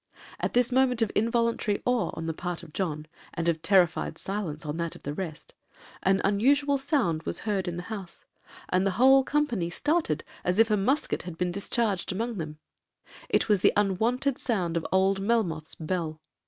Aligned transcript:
At 0.39 0.53
this 0.55 0.71
moment 0.71 1.03
of 1.03 1.11
involuntary 1.13 1.79
awe 1.85 2.09
on 2.15 2.25
the 2.25 2.33
part 2.33 2.63
of 2.63 2.73
John, 2.73 3.05
and 3.35 3.47
of 3.47 3.61
terrified 3.61 4.17
silence 4.17 4.65
on 4.65 4.77
that 4.77 4.95
of 4.95 5.03
the 5.03 5.13
rest, 5.13 5.53
an 6.01 6.21
unusual 6.23 6.79
sound 6.79 7.21
was 7.21 7.41
heard 7.41 7.67
in 7.67 7.77
the 7.77 7.83
house, 7.83 8.25
and 8.69 8.83
the 8.83 8.97
whole 8.97 9.23
company 9.23 9.69
started 9.69 10.23
as 10.43 10.57
if 10.57 10.71
a 10.71 10.75
musket 10.75 11.21
had 11.21 11.37
been 11.37 11.51
discharged 11.51 12.11
among 12.11 12.39
them:—it 12.39 13.47
was 13.47 13.59
the 13.59 13.73
unwonted 13.77 14.39
sound 14.39 14.75
of 14.75 14.87
old 14.91 15.21
Melmoth's 15.21 15.75
bell. 15.75 16.19